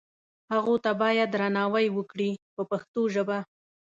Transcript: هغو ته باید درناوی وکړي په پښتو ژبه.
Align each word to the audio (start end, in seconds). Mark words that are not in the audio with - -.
هغو 0.53 0.75
ته 0.83 0.91
باید 1.01 1.27
درناوی 1.31 1.85
وکړي 1.97 2.31
په 2.55 2.63
پښتو 2.71 3.01
ژبه. 3.13 3.39